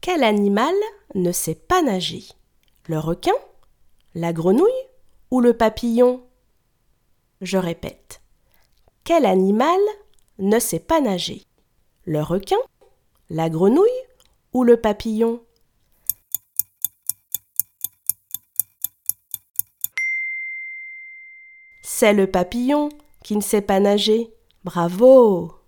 Quel 0.00 0.24
animal 0.24 0.74
ne 1.14 1.30
sait 1.30 1.54
pas 1.54 1.82
nager? 1.82 2.24
Le 2.88 2.98
requin? 2.98 3.34
La 4.14 4.32
grenouille? 4.32 4.70
Ou 5.30 5.42
le 5.42 5.54
papillon? 5.54 6.26
Je 7.42 7.58
répète. 7.58 8.22
Quel 9.04 9.26
animal 9.26 9.78
ne 10.38 10.58
sait 10.58 10.80
pas 10.80 11.02
nager? 11.02 11.44
Le 12.06 12.22
requin? 12.22 12.56
La 13.28 13.50
grenouille? 13.50 13.90
Ou 14.54 14.64
le 14.64 14.78
papillon? 14.78 15.44
C'est 21.82 22.14
le 22.14 22.26
papillon 22.26 22.88
qui 23.22 23.36
ne 23.36 23.42
sait 23.42 23.60
pas 23.60 23.80
nager. 23.80 24.32
Bravo! 24.64 25.59